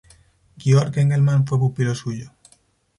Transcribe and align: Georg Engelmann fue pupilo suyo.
Georg 0.57 0.97
Engelmann 0.97 1.45
fue 1.45 1.59
pupilo 1.59 1.93
suyo. 1.93 2.31